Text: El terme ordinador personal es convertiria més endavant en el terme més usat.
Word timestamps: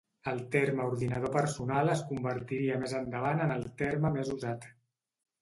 El 0.29 0.39
terme 0.53 0.87
ordinador 0.91 1.29
personal 1.35 1.91
es 1.97 2.01
convertiria 2.13 2.81
més 2.85 2.97
endavant 3.01 3.45
en 3.45 3.55
el 3.59 3.69
terme 3.85 4.13
més 4.19 4.35
usat. 4.39 4.69